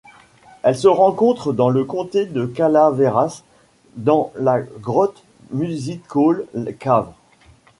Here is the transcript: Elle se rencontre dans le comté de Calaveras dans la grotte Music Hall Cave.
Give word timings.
Elle 0.63 0.75
se 0.75 0.87
rencontre 0.87 1.53
dans 1.53 1.69
le 1.69 1.83
comté 1.85 2.25
de 2.25 2.47
Calaveras 2.47 3.43
dans 3.97 4.33
la 4.35 4.59
grotte 4.59 5.21
Music 5.51 6.01
Hall 6.15 6.47
Cave. 6.79 7.11